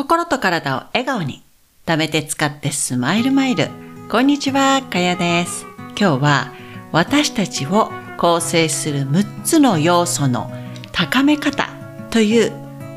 [0.00, 1.42] 心と体を笑顔に。
[1.84, 3.68] 貯めて使ってスマイルマイル。
[4.10, 5.66] こんにちはかやです。
[5.88, 6.52] 今日は
[6.90, 10.50] 私たちを構成する6つの要素の
[10.92, 11.68] 高め方
[12.08, 12.50] という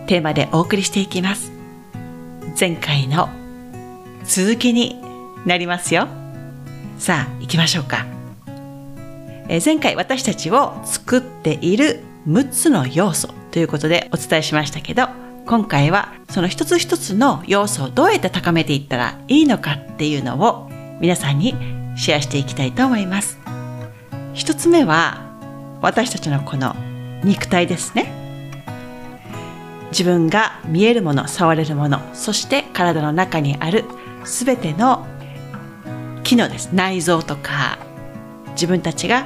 [0.08, 1.52] テーマでお送りしていきます。
[2.58, 3.28] 前回の
[4.24, 5.02] 続きに
[5.46, 6.08] なりますよ。
[7.00, 8.06] さあ行きましょうか。
[9.50, 12.00] え前回私たちを作っている
[12.30, 15.10] 6つの要素ということでお伝えしましたけど
[15.46, 20.70] 今回はその一つ一つの要素をどうやって高めていったらいいのかっていうのを
[21.02, 21.54] 皆さんに
[21.98, 23.38] シェアしていきたいと思います。
[24.34, 25.22] 一つ目は
[25.82, 26.76] 私たちのこの
[27.24, 28.12] 肉体ですね。
[29.92, 33.84] 自分が見えるもの触れるものそして体の中にある
[34.24, 35.06] 全ての
[36.24, 36.72] 機能です。
[36.74, 37.78] 内臓とか
[38.52, 39.26] 自分たちが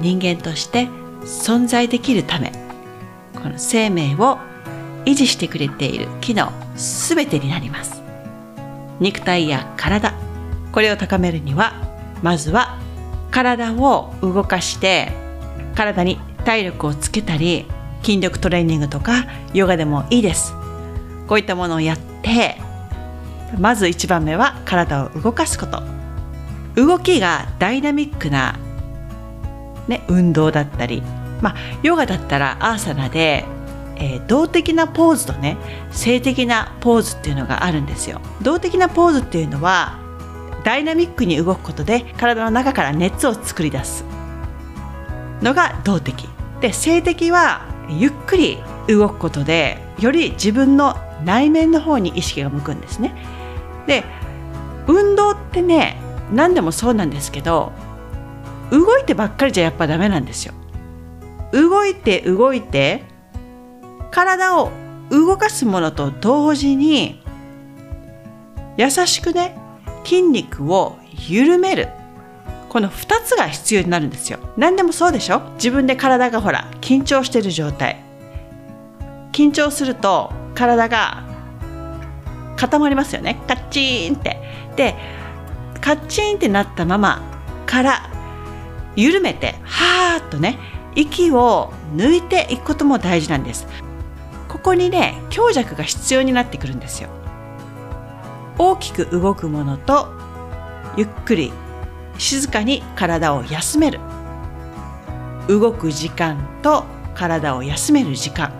[0.00, 0.86] 人間として
[1.22, 2.52] 存在できるため
[3.34, 4.38] この生命を
[5.10, 8.00] 維持してくれている機能すべてになります。
[9.00, 10.14] 肉体や体。
[10.72, 11.72] これを高めるには
[12.22, 12.78] まずは
[13.32, 15.12] 体を動かして
[15.74, 17.66] 体に体力をつけたり
[18.02, 20.54] 筋力トレーニングとかヨガでもいいです。
[21.26, 22.56] こういったものをやって
[23.58, 25.82] まず1番目は体を動かすこと。
[26.76, 28.56] 動きがダイナミックな、
[29.88, 31.02] ね、運動だったり、
[31.40, 33.44] まあ、ヨガだったらアーサナで
[34.00, 35.58] えー、動的なポーズとね
[35.90, 38.20] 性的なポーズっていうのがあるんですよ。
[38.42, 39.98] 動的なポーズっていうのは
[40.64, 44.04] ダイナミックに動くことで体の中から熱を作り出す。
[45.42, 46.28] のが動的。
[46.60, 53.14] で性的はゆっくり動くことでより自分の内面の方に意識が向くんですね。
[53.86, 54.04] で
[54.86, 55.96] 運動ってね
[56.32, 57.72] 何でもそうなんですけど
[58.70, 60.54] 動いてばっかりじゃやっぱダメなんですよ。
[61.52, 63.04] 動いて動いて
[64.10, 64.70] 体を
[65.10, 67.22] 動かすものと同時に
[68.76, 69.56] 優しくね
[70.04, 71.88] 筋肉を緩める。
[72.68, 74.38] この2つが必要になるんですよ。
[74.56, 75.40] 何でもそうでしょ？
[75.54, 78.00] 自分で体がほら緊張してる状態。
[79.32, 81.24] 緊張すると体が
[82.56, 83.40] 固まりますよね。
[83.48, 84.40] カッチーンって。
[84.76, 84.94] で
[85.80, 87.22] カッチーンってなったまま
[87.66, 88.10] から
[88.94, 90.58] 緩めてはーっとね
[90.94, 93.66] 息を抜いていくことも大事なんです。
[94.60, 97.08] ここにね強弱が必要になってくるんですよ。
[98.58, 100.12] 大きく動くものと
[100.98, 101.50] ゆっくり
[102.18, 104.00] 静かに体を休める。
[105.48, 106.84] 動く時間と
[107.14, 108.52] 体を休める時間。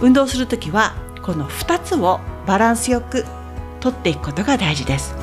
[0.00, 3.24] 運動する時はこの2つをバランスよく
[3.80, 5.16] とっていくことが大事です。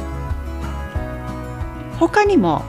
[1.97, 2.65] 他にも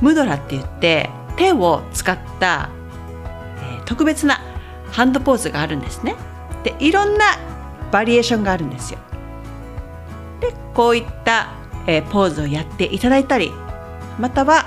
[0.00, 2.70] ムドラって言って手を使った、
[3.78, 4.40] え、特別な
[4.92, 6.14] ハンドポーズがあるんですね。
[6.66, 7.38] でいろんな
[7.92, 8.98] バリエーションがあるんですよ。
[10.40, 11.52] でこういった、
[11.86, 13.52] えー、ポーズをやっていただいたり
[14.18, 14.66] または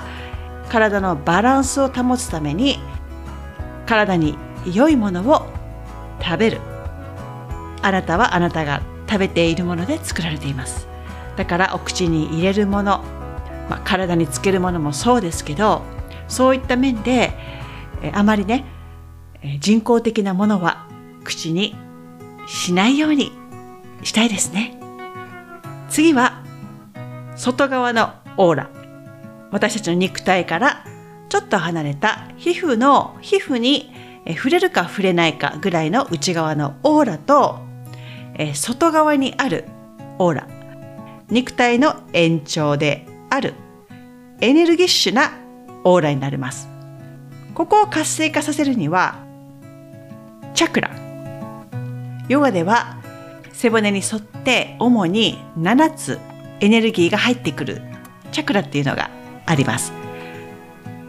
[0.70, 2.78] 体のバランスを保つために
[3.86, 4.38] 体に
[4.72, 5.46] 良いものを
[6.22, 6.60] 食べる
[7.82, 10.86] あなたはあなたが食べているもので作られています
[11.36, 13.04] だからお口に入れるもの、
[13.68, 15.82] まあ、体につけるものもそうですけど
[16.28, 17.32] そういった面で
[18.02, 18.64] えあまりね
[19.58, 20.86] 人工的なものは
[21.24, 21.74] 口に
[22.50, 23.30] しないように
[24.02, 24.76] したいですね。
[25.88, 26.42] 次は
[27.36, 28.70] 外側のオーラ。
[29.52, 30.84] 私たちの肉体から
[31.28, 33.92] ちょっと離れた皮膚の皮膚に
[34.36, 37.60] 触れるか触れないかぐらいの内側のオーラと
[38.54, 39.64] 外側にある
[40.18, 40.48] オーラ。
[41.28, 43.54] 肉体の延長である
[44.40, 45.38] エネルギッシュな
[45.84, 46.68] オーラになります。
[47.54, 49.24] ここを活性化させるには
[50.54, 50.90] チャクラ
[52.30, 52.96] ヨガでは
[53.52, 56.20] 背骨に沿って主に7つ
[56.60, 57.82] エネルギーが入ってくる
[58.30, 59.10] チャクラっていうのが
[59.46, 59.92] あります。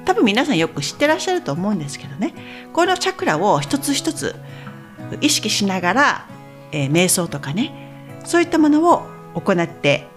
[0.03, 2.33] 多分皆さんよく知ってらっしゃると思うんですけどね。
[2.73, 4.35] このチャクラを一つ一つ
[5.21, 6.27] 意識しながら、
[6.71, 9.05] えー、瞑想とかねそういったものを
[9.35, 10.07] 行って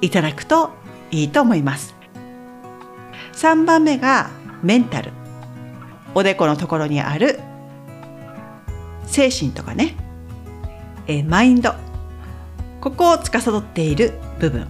[0.00, 0.70] いただくと
[1.10, 1.94] いいと思います。
[3.34, 4.30] 3番目が
[4.62, 5.12] メンタル。
[6.14, 7.40] おでこのところにある
[9.04, 10.05] 精神とかね、
[11.08, 11.74] えー、マインド。
[12.80, 14.66] ここを司っている部分。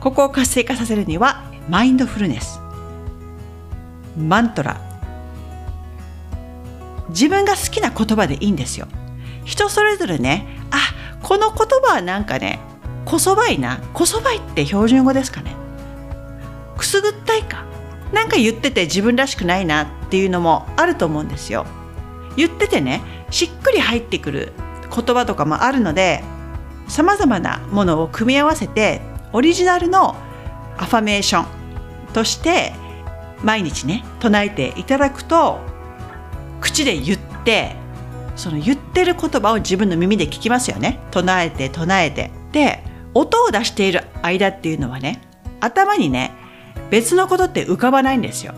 [0.00, 2.60] ここを活性化させるにはマインドフルネス。
[4.16, 4.80] マントラ。
[7.08, 8.86] 自分が好くな言葉でいいんですよ。
[9.44, 10.76] 人それぞれねあ
[11.22, 12.58] この言葉はなんかね
[13.04, 13.80] こそばいな。
[13.94, 15.54] こそばいって標準語ですかね。
[16.76, 17.64] くすぐったいか。
[18.12, 21.66] なんか言ってて自分らしくないなっていうのもあると思うんですよ。
[22.36, 24.52] 言っててねしっくり入ってくる
[24.94, 26.22] 言葉とかもあるので
[26.88, 29.00] さまざまなものを組み合わせて
[29.32, 30.14] オリジナルの
[30.78, 32.72] アファメーションとして
[33.42, 35.60] 毎日ね唱えていただくと
[36.60, 37.76] 口で言って
[38.36, 41.00] その言ってる言葉を自分の耳で聞きますよね。
[41.10, 42.30] 唱えて唱えて。
[42.52, 42.82] で
[43.14, 45.22] 音を出している間っていうのはね
[45.60, 46.32] 頭にね
[46.90, 48.54] 別のことって浮かばないんですよ。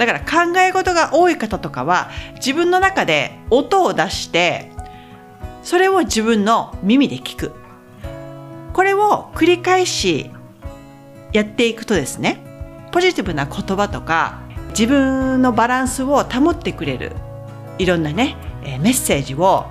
[0.00, 4.72] だから考え事が多い方とかは自分の中で音を出して
[5.62, 7.52] それを自分の耳で聞く。
[8.72, 10.30] これを繰り返し
[11.34, 12.38] やっていくとですね
[12.92, 17.12] ポジティブな言葉とか自分のバランスを保ってくれる
[17.76, 19.66] いろんなねメッセージを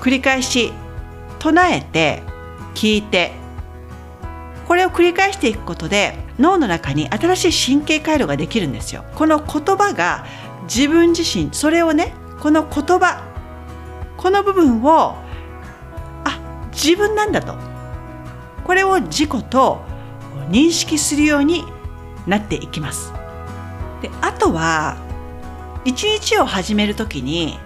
[0.00, 0.70] 繰り返し
[1.38, 2.22] 唱えて
[2.74, 3.32] 聞いて
[4.66, 9.04] これを繰り返していくことで脳の中に新しい神経回路ができるんですよ。
[9.14, 10.24] この言葉が
[10.62, 13.22] 自分自身それをねこの言葉
[14.16, 15.16] この部分を
[16.24, 16.40] あ
[16.72, 17.56] 自分なんだと。
[18.64, 19.82] これを自己と
[20.48, 21.64] 認識するように
[22.26, 23.12] なっていきます。
[24.00, 24.96] であとは
[25.84, 27.58] 一日を始めるときに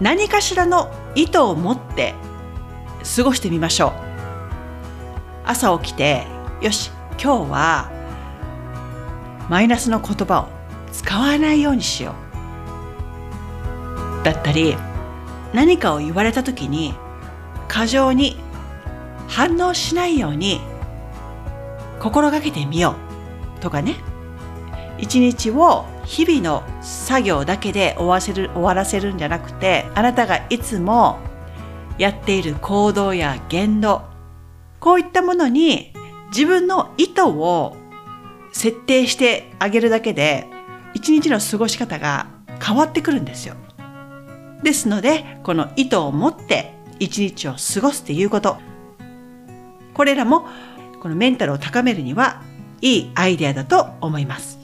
[0.00, 2.14] 何かしらの意図を持って
[3.16, 4.11] 過ごしてみましょう。
[5.44, 6.26] 朝起きて
[6.60, 6.90] よし
[7.22, 7.90] 今日は
[9.48, 10.48] マイナスの言葉を
[10.92, 12.14] 使わないようにしよ
[14.20, 14.24] う。
[14.24, 14.76] だったり
[15.52, 16.94] 何かを言われた時に
[17.68, 18.36] 過剰に
[19.28, 20.60] 反応しないように
[21.98, 22.96] 心がけてみよ
[23.58, 23.60] う。
[23.60, 23.96] とかね。
[24.98, 31.18] 一日を日々の作業だけで終わせる終わらせるんじゃなくてあなたがいつも
[31.98, 34.11] やっている行動や言動
[34.82, 35.92] こういったものに
[36.30, 37.76] 自分の意図を
[38.52, 40.48] 設定してあげるだけで
[40.92, 42.26] 一日の過ごし方が
[42.60, 43.54] 変わってくるんですよ。
[44.64, 48.56] ですのでこの意図を持って一日を過ごすっていうこと
[49.94, 50.46] これらも
[51.00, 52.42] このメンタルを高めるには
[52.80, 54.58] いいアイデアだと思います。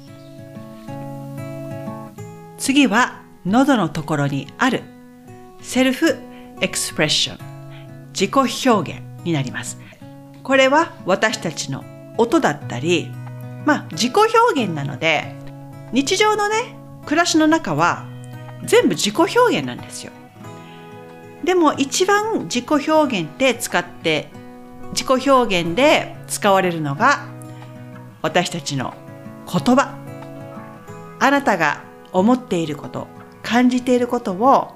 [2.59, 4.82] 次は喉のところにある
[5.61, 6.19] セルフ
[6.61, 7.38] エクスプレッション
[8.12, 9.88] 自己表現になります。
[10.43, 11.85] これは私たちの
[12.17, 13.11] 音だったり、
[13.64, 15.35] まあ自己表現なので
[15.93, 16.76] 日常のね
[17.06, 18.06] 暮らしの中は
[18.64, 20.12] 全部自己表現なんですよ。
[21.44, 24.29] でも一番自己表現って使って
[24.93, 27.26] 自己表現で使われるのが
[28.23, 28.94] 私たちの
[29.50, 29.96] 言葉
[31.20, 33.06] あなたが思っていること
[33.43, 34.75] 感じていることを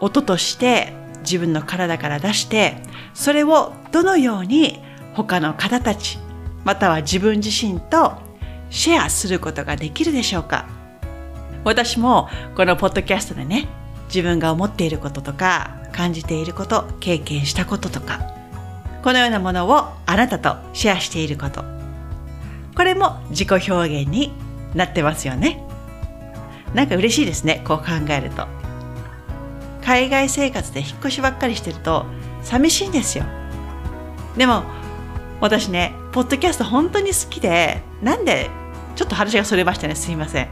[0.00, 2.76] 音として自分の体から出して
[3.14, 4.80] それをどのように
[5.14, 6.18] 他の方たち
[6.64, 8.14] または自分自身と
[8.70, 10.66] シェアすることができるでしょうか？
[11.64, 13.68] 私もこのポッドキャストでね
[14.08, 18.20] 自分が思っていることとか感じていること経験したこととか
[19.02, 21.64] このようなものをあなたとシェアしていること。
[22.76, 24.32] これも自己表現に
[24.74, 25.64] なってますよね。
[26.74, 28.46] なんか嬉しいですねこう考えると。
[29.82, 32.04] 海外生活で引っ越しばっかりしてると
[32.42, 33.24] 寂しいんですよ。
[34.38, 34.62] でも
[35.40, 38.50] 私ねポッドキャスト本当に好きでなんで
[38.96, 40.48] ちょっと話がそれましたねすいません。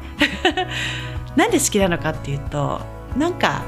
[1.37, 2.81] なんで好きなのかっていうと
[3.17, 3.63] なんか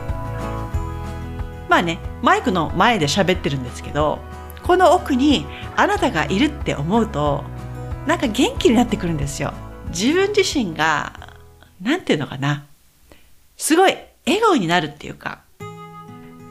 [1.68, 4.18] まあねマイクの前で喋ってるんですけど
[4.62, 7.44] この奥にあなたがいるって思うと
[8.06, 9.52] なんか元気になってくるんですよ。
[9.88, 11.12] 自分自身が
[11.80, 12.64] なんていうのかな。
[13.56, 15.40] すごい笑顔になるっていうか。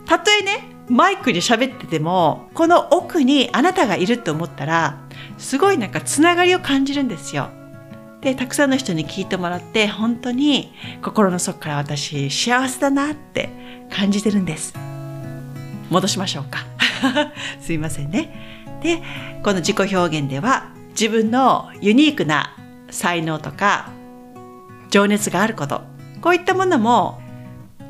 [0.05, 4.99] たとえねマイクに喋っててもこの奥にあなたがいるって思ったら
[5.37, 7.49] すごいなんかつながりを感じるんですよ。
[8.21, 13.49] でたくさんの人に聞いてもらって本当に心の底から私幸せだなって
[13.91, 14.73] 感じてるんです。
[15.89, 16.65] 戻しましょうか。
[17.61, 18.79] すいませんね。
[18.81, 19.01] で
[19.43, 22.55] この自己表現では自分のユニークな
[22.89, 23.89] 才能とか
[24.89, 25.81] 情熱があること
[26.21, 27.21] こういったものも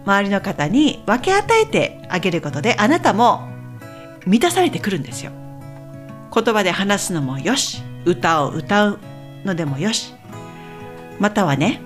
[0.08, 3.50] 周りの方に分け与えてあげることであなたも
[4.26, 5.32] 満たされてくるんですよ。
[6.34, 9.00] 言葉で話すのもよし、歌を歌う
[9.44, 10.14] のでもよし。
[11.20, 11.82] またはね、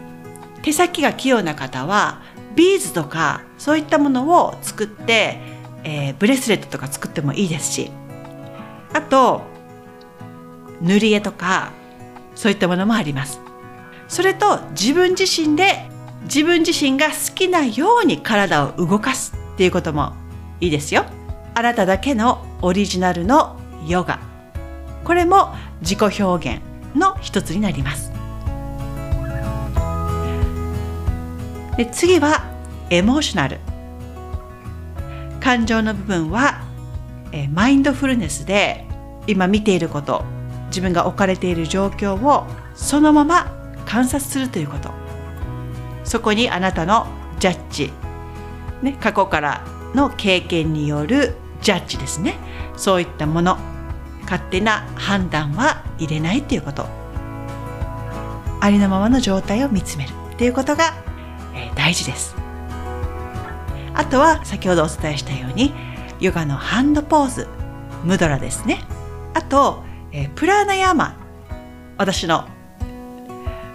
[0.62, 2.22] 手先が器用な方は
[2.56, 5.40] ビーズとかそういったものを作って、
[5.84, 7.92] えー、ブレスレットとか作ってもいいですし、
[8.94, 9.42] あと、
[10.82, 11.72] 塗り絵とか
[12.36, 13.40] そういったものもあります。
[14.08, 15.91] それと自分自身で
[16.24, 20.14] 自分自身が好きなように体を動かすっていうことも
[20.60, 21.06] いいですよ。
[21.54, 24.20] あなただけのオリジナルのヨガ。
[25.04, 26.62] これも自己表現
[26.96, 28.12] の一つになります。
[31.78, 32.44] で次は
[32.90, 33.60] エモーショナル。
[35.40, 36.62] 感情の部分は、
[37.32, 38.86] えマインドフルネスで
[39.26, 40.24] 今見ていること
[40.68, 43.52] 自分が置かれている状況をそのまま
[43.86, 45.01] 観察するということ
[46.12, 47.08] そこにあなたの
[47.40, 47.94] ジャッジ、
[48.82, 49.66] ね、過去から
[49.96, 52.36] の経験によるジャッジですね。
[52.76, 53.58] そういったもの
[54.24, 56.86] 勝手な判断は入れないということ。
[58.60, 60.10] ありのままの状態を見つめる。
[60.34, 60.96] っていうことが、
[61.56, 62.36] え、大事です。
[63.94, 65.74] あとは先ほどお伝えしたように
[66.20, 67.48] ヨガのハンドポーズ。
[68.04, 68.84] ムドラですね。
[69.34, 71.16] あと、え、プラーナヤーマ。
[71.98, 72.50] 私の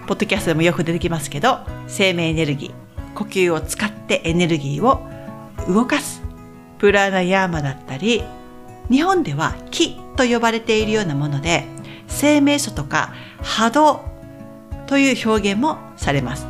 [0.07, 1.59] ポッドキャストでもよく出てきますけど
[1.89, 5.07] 生命エネルギー呼吸を使ってエネルギーを
[5.73, 6.23] 動かす
[6.79, 8.23] プラナヤーマだったり
[8.91, 11.65] 日本では気と呼ばれているようなもので
[12.07, 14.05] 生命素とか波動
[14.87, 16.47] という表現もされます。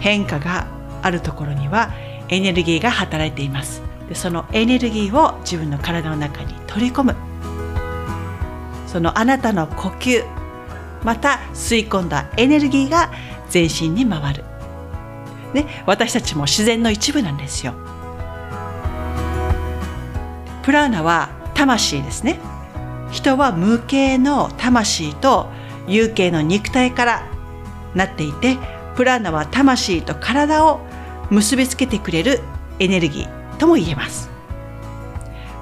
[0.00, 0.66] 変化が
[1.02, 1.92] あるところには
[2.28, 3.82] エネルギーが働いています。
[4.08, 7.14] でそのエネルギーを自分の体の中に取り込む。
[8.88, 10.41] そのあなたの呼吸
[11.04, 13.10] また吸い込んだエネルギーが
[13.50, 14.44] 全身に回る、
[15.54, 17.74] ね、私たちも自然の一部なんですよ。
[20.62, 22.38] プラーナは魂ですね。
[23.10, 25.48] 人は無形の魂と
[25.86, 27.28] 有形の肉体から
[27.94, 28.56] なっていて
[28.96, 30.80] プラーナは魂と体を
[31.30, 32.40] 結びつけてくれる
[32.78, 34.30] エネルギーとも言えます。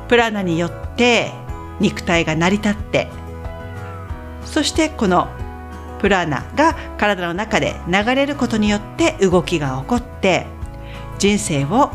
[0.09, 1.33] プラーナによって
[1.81, 3.09] 肉体が成り立って
[4.45, 5.29] そしてこの
[6.01, 10.47] プラーナが体の中で流れることによって動きが起こって
[11.19, 11.91] 人生を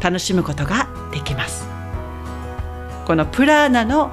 [0.00, 1.66] 楽しむことができます。
[3.06, 4.12] このプラーナの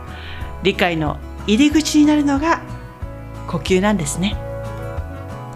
[0.63, 2.61] 理解の入り口になるのが
[3.47, 4.35] 呼吸なんですね。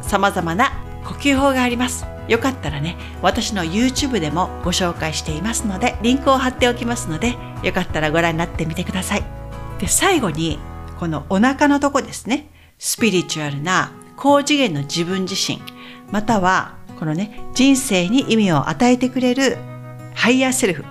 [0.02, 0.72] 様々な
[1.06, 2.06] 呼吸法があります。
[2.28, 9.24] よかったらね私の YouTube でもご紹介していますのでリンクを貼っておきますのでよかったらご覧になってみてください。
[9.80, 10.60] で最後に
[11.02, 15.60] このお腹のとこですね、スピリチュアルな高次元の自分自身、
[16.12, 19.58] またはこのね、人生に意味を与えてくれる
[20.14, 20.86] ハイヤーセルフ、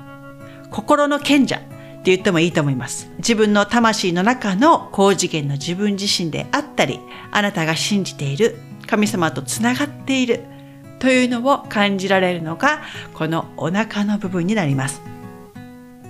[0.72, 1.66] 心の賢者って
[2.06, 3.08] 言ってもいいと思います。
[3.18, 6.98] 自分の魂の中の高次元の自分自身であったり、
[7.30, 10.40] あなたが信じている神様とつながっている
[10.98, 12.82] というのを感じられるのが
[13.14, 15.02] このお腹の部分になります。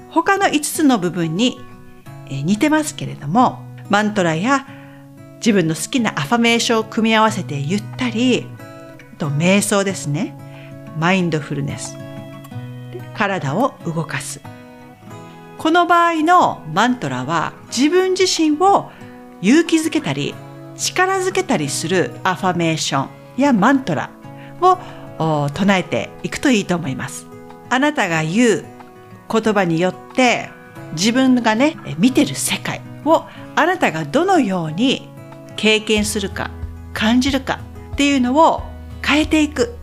[0.09, 1.61] 他の5つの部分に
[2.31, 4.67] 似てますけれども、マントラや
[5.37, 8.47] 自分の好きなアファメーションを組み合わせて言ったり、
[9.19, 10.35] と瞑想ですね。
[10.99, 11.97] マインドフルネス。
[13.15, 14.41] 体を動かす。
[15.59, 18.91] この場合のマントラは自分自身を
[19.43, 20.35] 勇気づけたり
[20.77, 24.11] 力づけたりするアファメーションやマントラ
[24.63, 24.79] を
[25.51, 27.27] 唱えていくといいと思います。
[27.69, 28.65] あなたが言う
[29.31, 30.49] 言葉によって
[30.93, 33.27] 自分がね、見てる世界を
[33.57, 35.09] あなたがどのように
[35.57, 36.51] 経験するか
[36.93, 37.61] 感じるか
[37.93, 38.63] っていうのを
[39.03, 39.77] 変えていく。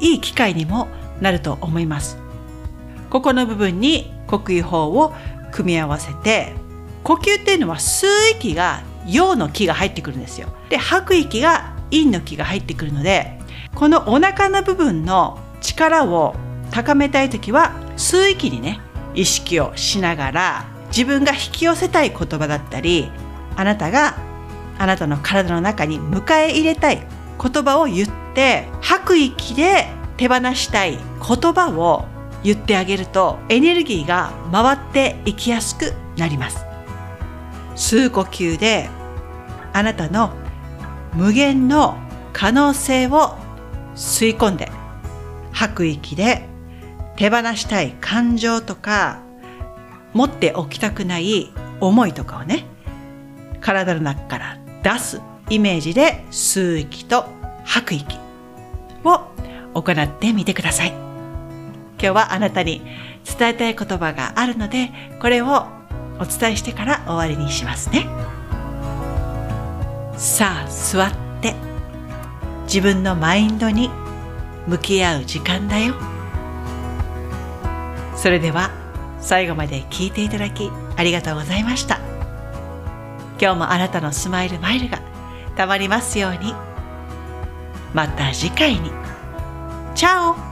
[0.00, 0.88] いい機会にも
[1.20, 2.18] なると思います。
[3.10, 5.12] ここの部分に呼吸法を
[5.52, 6.54] 組み合わせて
[7.02, 10.48] 呼吸っていうのは吸う息が陽の気が入ってくるんですよ。
[10.68, 13.38] で吐く息が陰の気が入ってくるので
[13.74, 16.34] このお腹の部分の力を
[16.70, 18.80] 高めたい時は吸う息にね
[19.14, 23.10] 意識をしながら自分が引き寄せたい言葉だったり
[23.56, 24.16] あなたが
[24.78, 27.06] あなたの体の中に迎え入れたい
[27.42, 32.06] 言葉を言って吐く息で手放したい言葉を
[32.42, 36.64] 言ってあげるとエネルギーが回っていきやすくなります。
[37.76, 38.88] 吸う呼吸で
[39.72, 40.34] あなたの
[41.14, 41.96] 無限の
[42.32, 43.36] 可能性を
[43.94, 44.70] 吸い込んで
[45.52, 46.46] 吐く息で
[47.16, 49.22] 手放したい感情とか
[50.12, 52.66] 持っておきたくない思いとかをね
[53.60, 57.26] 体の中から出すイメージで吸う息と
[57.64, 58.18] 吐く息
[59.04, 59.20] を
[59.74, 60.88] 行ってみてください。
[60.88, 62.82] 今日はあなたに
[63.38, 64.90] 伝えたい言葉があるので
[65.20, 65.66] これを
[66.18, 68.06] お伝えしてから終わりにしますね。
[70.16, 71.54] さあ座って。
[72.64, 73.90] 自分のマインドに
[74.68, 75.94] 向き合う時間だよ。
[78.14, 78.70] それでは
[79.20, 82.00] 最後まで聞いていただきありがとうございました。
[83.40, 85.00] 今日もあなたのスマイルマイルが
[85.56, 86.54] たまりますように。
[87.94, 88.90] また次回に。
[89.94, 90.49] チャオ。